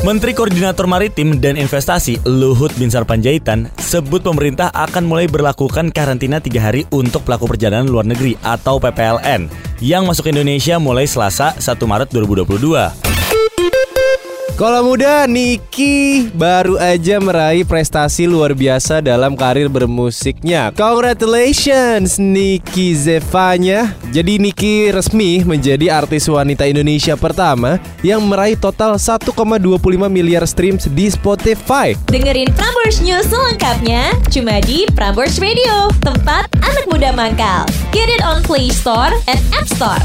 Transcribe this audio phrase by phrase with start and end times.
[0.00, 6.72] Menteri Koordinator Maritim dan Investasi Luhut Binsar Panjaitan sebut pemerintah akan mulai berlakukan karantina tiga
[6.72, 9.52] hari untuk pelaku perjalanan luar negeri atau PPLN
[9.84, 13.29] yang masuk Indonesia mulai Selasa 1 Maret 2022.
[14.60, 20.68] Kalau muda, Niki baru aja meraih prestasi luar biasa dalam karir bermusiknya.
[20.76, 23.96] Congratulations, Niki Zevanya.
[24.12, 29.32] Jadi Niki resmi menjadi artis wanita Indonesia pertama yang meraih total 1,25
[30.12, 31.96] miliar streams di Spotify.
[32.12, 37.64] Dengerin Prambors News selengkapnya cuma di Prambors Radio, tempat anak muda mangkal.
[37.96, 40.04] Get it on Play Store and App Store.